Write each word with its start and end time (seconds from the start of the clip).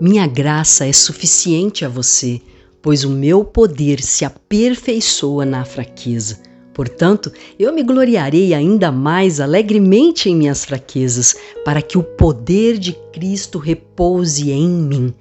Minha 0.00 0.26
graça 0.26 0.84
é 0.86 0.92
suficiente 0.92 1.84
a 1.84 1.88
você, 1.88 2.40
pois 2.82 3.04
o 3.04 3.10
meu 3.10 3.44
poder 3.44 4.02
se 4.02 4.24
aperfeiçoa 4.24 5.46
na 5.46 5.64
fraqueza. 5.64 6.40
Portanto, 6.74 7.32
eu 7.56 7.72
me 7.72 7.84
gloriarei 7.84 8.52
ainda 8.52 8.90
mais 8.90 9.38
alegremente 9.38 10.28
em 10.28 10.34
minhas 10.34 10.64
fraquezas, 10.64 11.36
para 11.64 11.80
que 11.80 11.96
o 11.96 12.02
poder 12.02 12.76
de 12.76 12.92
Cristo 13.12 13.56
repouse 13.56 14.50
em 14.50 14.68
mim. 14.68 15.14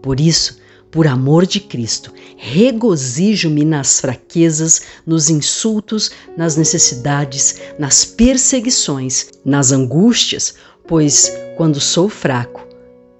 Por 0.00 0.20
isso, 0.20 0.60
por 0.92 1.08
amor 1.08 1.44
de 1.44 1.58
Cristo, 1.58 2.12
regozijo-me 2.36 3.64
nas 3.64 4.00
fraquezas, 4.00 4.82
nos 5.04 5.28
insultos, 5.28 6.12
nas 6.36 6.56
necessidades, 6.56 7.60
nas 7.80 8.04
perseguições, 8.04 9.26
nas 9.44 9.72
angústias, 9.72 10.54
pois 10.86 11.32
quando 11.56 11.80
sou 11.80 12.08
fraco 12.08 12.69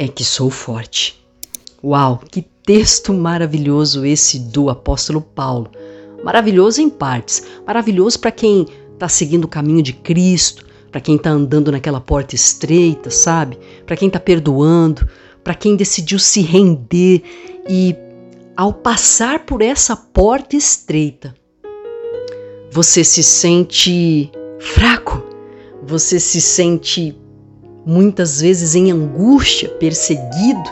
é 0.00 0.08
que 0.08 0.24
sou 0.24 0.48
forte. 0.48 1.22
Uau, 1.84 2.22
que 2.30 2.40
texto 2.40 3.12
maravilhoso 3.12 4.06
esse 4.06 4.38
do 4.38 4.70
apóstolo 4.70 5.20
Paulo 5.20 5.70
maravilhoso 6.24 6.80
em 6.80 6.88
partes, 6.88 7.42
maravilhoso 7.66 8.18
para 8.18 8.30
quem 8.30 8.66
está 8.94 9.08
seguindo 9.08 9.44
o 9.44 9.48
caminho 9.48 9.82
de 9.82 9.92
Cristo, 9.92 10.64
para 10.90 11.02
quem 11.02 11.16
está 11.16 11.28
andando 11.28 11.70
naquela 11.70 12.00
porta 12.00 12.34
estreita, 12.34 13.10
sabe? 13.10 13.58
Para 13.84 13.96
quem 13.96 14.08
está 14.08 14.18
perdoando, 14.18 15.06
para 15.44 15.54
quem 15.54 15.76
decidiu 15.76 16.18
se 16.18 16.40
render 16.40 17.22
e 17.68 17.94
ao 18.56 18.72
passar 18.72 19.40
por 19.40 19.60
essa 19.60 19.94
porta 19.94 20.56
estreita, 20.56 21.34
você 22.70 23.04
se 23.04 23.22
sente 23.22 24.30
fraco, 24.58 25.22
você 25.82 26.18
se 26.18 26.40
sente 26.40 27.14
muitas 27.84 28.40
vezes 28.40 28.74
em 28.74 28.90
angústia, 28.90 29.68
perseguido, 29.68 30.70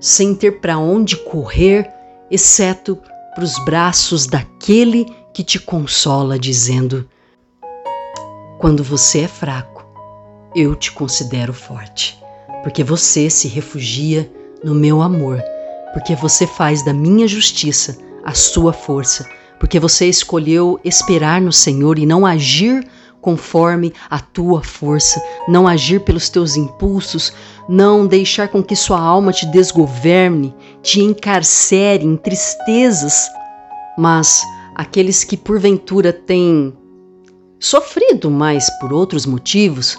sem 0.00 0.34
ter 0.34 0.60
para 0.60 0.78
onde 0.78 1.16
correr, 1.16 1.90
exceto 2.30 2.98
para 3.34 3.44
os 3.44 3.58
braços 3.64 4.26
daquele 4.26 5.06
que 5.32 5.42
te 5.42 5.58
consola, 5.58 6.38
dizendo: 6.38 7.08
Quando 8.58 8.82
você 8.82 9.20
é 9.20 9.28
fraco, 9.28 9.86
eu 10.54 10.74
te 10.74 10.92
considero 10.92 11.52
forte, 11.52 12.18
porque 12.62 12.84
você 12.84 13.30
se 13.30 13.48
refugia 13.48 14.30
no 14.62 14.74
meu 14.74 15.02
amor, 15.02 15.42
porque 15.92 16.14
você 16.14 16.46
faz 16.46 16.84
da 16.84 16.92
minha 16.92 17.26
justiça 17.26 17.98
a 18.24 18.34
sua 18.34 18.72
força, 18.72 19.28
porque 19.58 19.78
você 19.80 20.06
escolheu 20.06 20.80
esperar 20.84 21.40
no 21.40 21.52
Senhor 21.52 21.98
e 21.98 22.06
não 22.06 22.26
agir 22.26 22.86
conforme 23.22 23.94
a 24.10 24.18
tua 24.18 24.62
força, 24.62 25.22
não 25.48 25.66
agir 25.66 26.00
pelos 26.00 26.28
teus 26.28 26.56
impulsos, 26.56 27.32
não 27.68 28.06
deixar 28.06 28.48
com 28.48 28.62
que 28.62 28.74
sua 28.74 29.00
alma 29.00 29.32
te 29.32 29.46
desgoverne, 29.46 30.54
te 30.82 31.00
encarcere 31.00 32.04
em 32.04 32.16
tristezas, 32.16 33.28
mas 33.96 34.42
aqueles 34.74 35.22
que 35.22 35.36
porventura 35.36 36.12
têm 36.12 36.74
sofrido 37.60 38.28
mais 38.28 38.68
por 38.80 38.92
outros 38.92 39.24
motivos, 39.24 39.96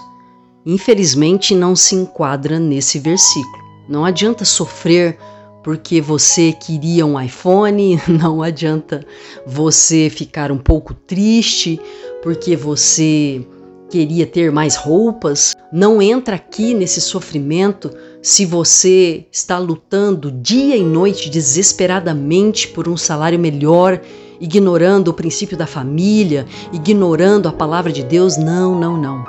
infelizmente 0.66 1.54
não 1.54 1.74
se 1.74 1.94
enquadra 1.94 2.60
nesse 2.60 2.98
versículo. 2.98 3.64
Não 3.88 4.04
adianta 4.04 4.44
sofrer 4.44 5.18
porque 5.64 5.98
você 5.98 6.52
queria 6.52 7.06
um 7.06 7.18
iPhone, 7.18 7.98
não 8.06 8.42
adianta 8.42 9.04
você 9.46 10.10
ficar 10.10 10.52
um 10.52 10.58
pouco 10.58 10.92
triste 10.92 11.80
porque 12.24 12.56
você 12.56 13.46
queria 13.90 14.26
ter 14.26 14.50
mais 14.50 14.76
roupas. 14.76 15.52
Não 15.70 16.00
entra 16.00 16.36
aqui 16.36 16.72
nesse 16.72 16.98
sofrimento 16.98 17.90
se 18.22 18.46
você 18.46 19.26
está 19.30 19.58
lutando 19.58 20.32
dia 20.32 20.74
e 20.74 20.82
noite 20.82 21.28
desesperadamente 21.28 22.68
por 22.68 22.88
um 22.88 22.96
salário 22.96 23.38
melhor, 23.38 24.00
ignorando 24.40 25.08
o 25.08 25.14
princípio 25.14 25.54
da 25.54 25.66
família, 25.66 26.46
ignorando 26.72 27.46
a 27.46 27.52
palavra 27.52 27.92
de 27.92 28.02
Deus. 28.02 28.38
Não, 28.38 28.74
não, 28.74 28.96
não. 28.96 29.22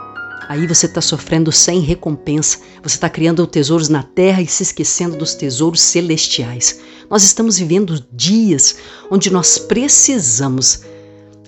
Aí 0.48 0.66
você 0.66 0.86
está 0.86 1.02
sofrendo 1.02 1.52
sem 1.52 1.81
recompensa, 1.81 2.59
você 2.81 2.96
está 2.96 3.09
criando 3.09 3.46
tesouros 3.46 3.90
na 3.90 4.03
terra 4.03 4.42
e 4.42 4.48
se 4.48 4.64
esquecendo 4.64 5.18
dos 5.18 5.36
tesouros 5.36 5.81
celestiais. 5.81 6.80
Nós 7.09 7.24
estamos 7.24 7.58
vivendo 7.58 8.02
dias 8.14 8.78
onde 9.12 9.30
nós 9.30 9.58
precisamos 9.58 10.94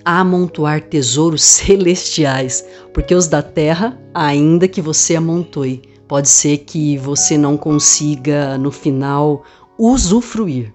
a 0.08 0.20
amontoar 0.20 0.80
tesouros 0.80 1.42
celestiais, 1.60 2.64
porque 2.94 3.14
os 3.14 3.28
da 3.28 3.42
terra, 3.42 4.00
ainda 4.14 4.66
que 4.66 4.80
você 4.80 5.14
amontoe, 5.16 5.82
pode 6.08 6.30
ser 6.30 6.56
que 6.58 6.96
você 6.96 7.36
não 7.36 7.58
consiga 7.58 8.56
no 8.56 8.70
final 8.70 9.44
usufruir. 9.78 10.72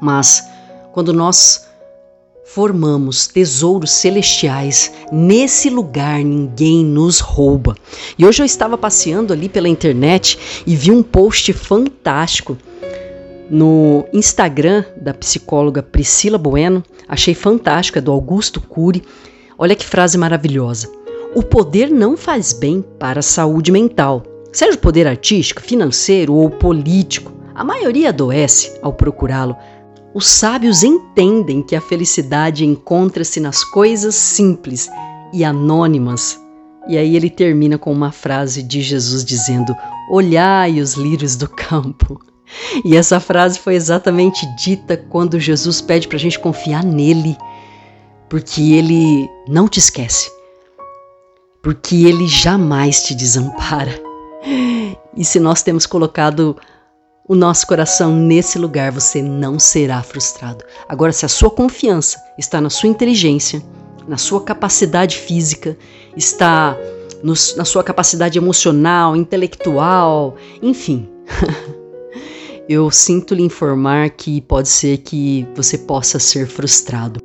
Mas 0.00 0.48
quando 0.92 1.12
nós 1.12 1.66
formamos 2.44 3.26
tesouros 3.26 3.90
celestiais, 3.90 4.92
nesse 5.10 5.68
lugar 5.68 6.22
ninguém 6.22 6.84
nos 6.84 7.18
rouba. 7.18 7.74
E 8.16 8.24
hoje 8.24 8.40
eu 8.40 8.46
estava 8.46 8.78
passeando 8.78 9.32
ali 9.32 9.48
pela 9.48 9.68
internet 9.68 10.62
e 10.64 10.76
vi 10.76 10.92
um 10.92 11.02
post 11.02 11.52
fantástico 11.52 12.56
no 13.50 14.06
Instagram 14.12 14.84
da 14.96 15.12
psicóloga 15.12 15.82
Priscila 15.82 16.38
Bueno, 16.38 16.84
achei 17.08 17.34
fantástico, 17.34 17.98
é 17.98 18.00
do 18.00 18.12
Augusto 18.12 18.60
Cury. 18.60 19.02
Olha 19.58 19.74
que 19.74 19.86
frase 19.86 20.18
maravilhosa. 20.18 20.90
O 21.34 21.42
poder 21.42 21.90
não 21.90 22.16
faz 22.16 22.52
bem 22.52 22.84
para 22.98 23.20
a 23.20 23.22
saúde 23.22 23.70
mental, 23.72 24.22
seja 24.52 24.76
o 24.76 24.80
poder 24.80 25.06
artístico, 25.06 25.62
financeiro 25.62 26.34
ou 26.34 26.50
político. 26.50 27.32
A 27.54 27.64
maioria 27.64 28.10
adoece 28.10 28.78
ao 28.82 28.92
procurá-lo. 28.92 29.56
Os 30.14 30.28
sábios 30.28 30.82
entendem 30.82 31.62
que 31.62 31.76
a 31.76 31.80
felicidade 31.80 32.64
encontra-se 32.64 33.40
nas 33.40 33.62
coisas 33.62 34.14
simples 34.14 34.88
e 35.32 35.44
anônimas. 35.44 36.40
E 36.88 36.96
aí 36.96 37.14
ele 37.14 37.28
termina 37.28 37.76
com 37.76 37.92
uma 37.92 38.10
frase 38.10 38.62
de 38.62 38.80
Jesus 38.80 39.24
dizendo: 39.24 39.76
Olhai 40.10 40.80
os 40.80 40.94
lírios 40.94 41.36
do 41.36 41.48
campo. 41.48 42.18
E 42.84 42.96
essa 42.96 43.20
frase 43.20 43.58
foi 43.58 43.74
exatamente 43.74 44.46
dita 44.56 44.96
quando 44.96 45.38
Jesus 45.38 45.80
pede 45.80 46.08
para 46.08 46.16
a 46.16 46.20
gente 46.20 46.38
confiar 46.38 46.84
nele, 46.84 47.36
porque 48.28 48.72
ele 48.72 49.28
não 49.48 49.68
te 49.68 49.78
esquece, 49.78 50.30
porque 51.62 52.06
ele 52.06 52.26
jamais 52.26 53.02
te 53.04 53.14
desampara. 53.14 54.00
E 55.16 55.24
se 55.24 55.40
nós 55.40 55.62
temos 55.62 55.84
colocado 55.86 56.56
o 57.28 57.34
nosso 57.34 57.66
coração 57.66 58.14
nesse 58.14 58.58
lugar, 58.58 58.90
você 58.90 59.20
não 59.20 59.58
será 59.58 60.02
frustrado. 60.02 60.64
Agora, 60.88 61.12
se 61.12 61.26
a 61.26 61.28
sua 61.28 61.50
confiança 61.50 62.18
está 62.38 62.60
na 62.60 62.70
sua 62.70 62.88
inteligência, 62.88 63.62
na 64.06 64.16
sua 64.16 64.40
capacidade 64.42 65.18
física, 65.18 65.76
está 66.16 66.76
no, 67.22 67.34
na 67.56 67.64
sua 67.64 67.84
capacidade 67.84 68.38
emocional, 68.38 69.14
intelectual, 69.14 70.36
enfim. 70.62 71.08
eu 72.68 72.90
sinto 72.90 73.34
lhe 73.34 73.42
informar 73.42 74.10
que 74.10 74.42
pode 74.42 74.68
ser 74.68 74.98
que 74.98 75.48
você 75.56 75.78
possa 75.78 76.18
ser 76.18 76.46
frustrado. 76.46 77.18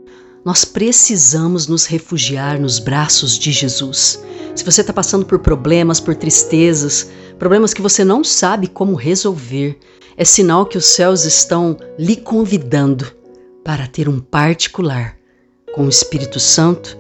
Nós 0.46 0.64
precisamos 0.64 1.68
nos 1.68 1.86
refugiar 1.86 2.60
nos 2.60 2.80
braços 2.80 3.38
de 3.38 3.52
Jesus. 3.52 4.24
Se 4.56 4.64
você 4.64 4.82
está 4.82 4.94
passando 4.94 5.26
por 5.26 5.40
problemas, 5.40 6.00
por 6.00 6.16
tristezas, 6.16 7.10
problemas 7.38 7.74
que 7.74 7.82
você 7.82 8.06
não 8.06 8.24
sabe 8.24 8.68
como 8.68 8.96
resolver, 8.96 9.78
é 10.16 10.24
sinal 10.24 10.66
que 10.66 10.78
os 10.78 10.86
céus 10.86 11.26
estão 11.26 11.78
lhe 12.00 12.16
convidando 12.16 13.12
para 13.66 13.86
ter 13.88 14.08
um 14.08 14.20
particular 14.20 15.18
com 15.74 15.86
o 15.86 15.90
Espírito 15.90 16.40
Santo, 16.40 16.98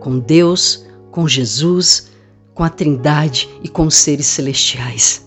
com 0.00 0.18
Deus, 0.18 0.84
com 1.12 1.28
Jesus, 1.28 2.10
com 2.54 2.64
a 2.64 2.68
Trindade 2.68 3.48
e 3.62 3.68
com 3.68 3.86
os 3.86 3.94
seres 3.94 4.26
celestiais. 4.26 5.24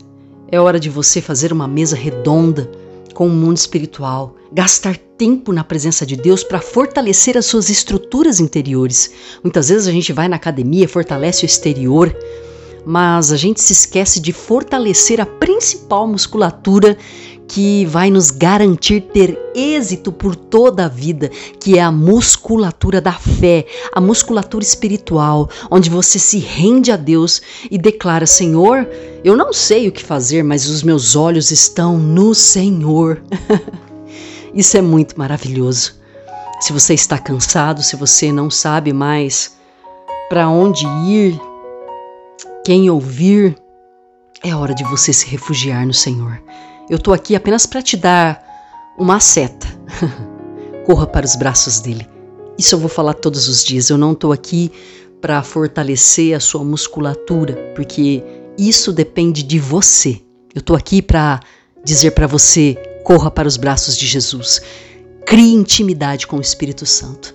É 0.49 0.59
hora 0.59 0.79
de 0.79 0.89
você 0.89 1.21
fazer 1.21 1.51
uma 1.51 1.67
mesa 1.67 1.95
redonda 1.95 2.71
com 3.13 3.27
o 3.27 3.31
mundo 3.31 3.57
espiritual, 3.57 4.35
gastar 4.49 4.95
tempo 4.95 5.51
na 5.51 5.63
presença 5.63 6.05
de 6.05 6.15
Deus 6.15 6.41
para 6.41 6.61
fortalecer 6.61 7.37
as 7.37 7.45
suas 7.45 7.69
estruturas 7.69 8.39
interiores. 8.39 9.11
Muitas 9.43 9.67
vezes 9.67 9.87
a 9.87 9.91
gente 9.91 10.13
vai 10.13 10.29
na 10.29 10.37
academia, 10.37 10.87
fortalece 10.87 11.43
o 11.43 11.47
exterior, 11.47 12.15
mas 12.85 13.33
a 13.33 13.35
gente 13.35 13.59
se 13.59 13.73
esquece 13.73 14.21
de 14.21 14.31
fortalecer 14.31 15.19
a 15.19 15.25
principal 15.25 16.07
musculatura 16.07 16.97
que 17.47 17.85
vai 17.85 18.11
nos 18.11 18.29
garantir 18.29 19.01
ter 19.01 19.39
êxito 19.55 20.11
por 20.11 20.35
toda 20.35 20.85
a 20.85 20.89
vida, 20.89 21.29
que 21.59 21.77
é 21.77 21.81
a 21.81 21.91
musculatura 21.91 22.99
da 22.99 23.13
fé, 23.13 23.65
a 23.93 24.01
musculatura 24.01 24.63
espiritual, 24.63 25.49
onde 25.71 25.89
você 25.89 26.19
se 26.19 26.39
rende 26.39 26.91
a 26.91 26.97
Deus 26.97 27.41
e 27.71 27.77
declara: 27.77 28.25
Senhor, 28.25 28.87
eu 29.23 29.35
não 29.37 29.53
sei 29.53 29.87
o 29.87 29.91
que 29.91 30.03
fazer, 30.03 30.43
mas 30.43 30.67
os 30.67 30.83
meus 30.83 31.15
olhos 31.15 31.51
estão 31.51 31.97
no 31.97 32.35
Senhor. 32.35 33.21
Isso 34.53 34.77
é 34.77 34.81
muito 34.81 35.17
maravilhoso. 35.17 35.95
Se 36.59 36.73
você 36.73 36.93
está 36.93 37.17
cansado, 37.17 37.83
se 37.83 37.95
você 37.95 38.31
não 38.31 38.49
sabe 38.49 38.91
mais 38.91 39.55
para 40.29 40.49
onde 40.49 40.85
ir, 41.07 41.39
quem 42.65 42.89
ouvir, 42.89 43.55
é 44.43 44.55
hora 44.55 44.73
de 44.73 44.83
você 44.83 45.13
se 45.13 45.27
refugiar 45.27 45.85
no 45.85 45.93
Senhor. 45.93 46.41
Eu 46.89 46.95
estou 46.95 47.13
aqui 47.13 47.35
apenas 47.35 47.65
para 47.65 47.81
te 47.81 47.97
dar 47.97 48.41
uma 48.97 49.19
seta. 49.19 49.67
Corra 50.85 51.05
para 51.05 51.25
os 51.25 51.35
braços 51.35 51.81
dele. 51.81 52.07
Isso 52.57 52.75
eu 52.75 52.79
vou 52.79 52.87
falar 52.87 53.13
todos 53.13 53.49
os 53.49 53.63
dias. 53.63 53.89
Eu 53.89 53.97
não 53.97 54.13
estou 54.13 54.31
aqui 54.31 54.71
para 55.19 55.43
fortalecer 55.43 56.33
a 56.33 56.39
sua 56.39 56.63
musculatura, 56.63 57.73
porque 57.75 58.23
isso 58.57 58.93
depende 58.93 59.43
de 59.43 59.59
você. 59.59 60.21
Eu 60.55 60.59
estou 60.59 60.75
aqui 60.77 61.01
para 61.01 61.41
dizer 61.83 62.11
para 62.11 62.25
você: 62.25 62.75
corra 63.03 63.29
para 63.29 63.47
os 63.47 63.57
braços 63.57 63.97
de 63.97 64.07
Jesus. 64.07 64.61
Crie 65.25 65.53
intimidade 65.53 66.25
com 66.25 66.37
o 66.37 66.41
Espírito 66.41 66.85
Santo. 66.85 67.33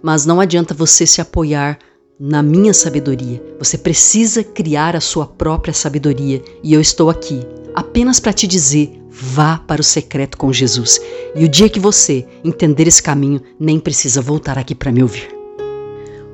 Mas 0.00 0.24
não 0.24 0.40
adianta 0.40 0.74
você 0.74 1.06
se 1.06 1.20
apoiar 1.20 1.76
na 2.20 2.40
minha 2.40 2.72
sabedoria. 2.72 3.42
Você 3.58 3.76
precisa 3.76 4.44
criar 4.44 4.94
a 4.94 5.00
sua 5.00 5.26
própria 5.26 5.74
sabedoria 5.74 6.40
e 6.62 6.72
eu 6.72 6.80
estou 6.80 7.10
aqui 7.10 7.40
apenas 7.74 8.20
para 8.20 8.32
te 8.32 8.46
dizer: 8.46 9.00
vá 9.10 9.58
para 9.58 9.80
o 9.80 9.84
secreto 9.84 10.36
com 10.36 10.52
Jesus. 10.52 11.00
E 11.34 11.44
o 11.44 11.48
dia 11.48 11.68
que 11.68 11.80
você 11.80 12.26
entender 12.44 12.86
esse 12.86 13.02
caminho, 13.02 13.40
nem 13.58 13.78
precisa 13.78 14.20
voltar 14.20 14.58
aqui 14.58 14.74
para 14.74 14.92
me 14.92 15.02
ouvir. 15.02 15.28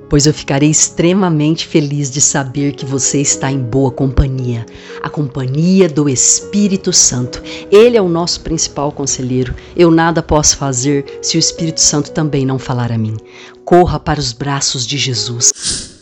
Pois 0.09 0.25
eu 0.25 0.33
ficarei 0.33 0.71
extremamente 0.71 1.67
feliz 1.67 2.11
de 2.11 2.21
saber 2.21 2.73
que 2.73 2.87
você 2.87 3.21
está 3.21 3.53
em 3.53 3.59
boa 3.59 3.91
companhia 3.91 4.65
a 5.03 5.11
companhia 5.11 5.89
do 5.89 6.09
Espírito 6.09 6.93
Santo. 6.93 7.43
Ele 7.71 7.97
é 7.97 8.03
o 8.03 8.09
nosso 8.09 8.41
principal 8.41 8.91
conselheiro. 8.91 9.55
Eu 9.77 9.91
nada 9.91 10.23
posso 10.23 10.57
fazer 10.57 11.19
se 11.23 11.37
o 11.37 11.39
Espírito 11.39 11.81
Santo 11.81 12.11
também 12.11 12.47
não 12.47 12.59
falar 12.59 12.91
a 12.93 12.99
mim. 12.99 13.17
Corra 13.65 14.01
para 14.01 14.21
os 14.21 14.33
braços 14.33 14.87
de 14.87 14.97
Jesus. 14.97 15.98